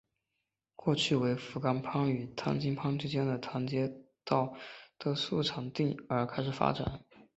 [0.75, 4.51] 过去为福冈藩与唐津藩之间的唐津街道
[4.97, 7.01] 的宿场町而开始发展。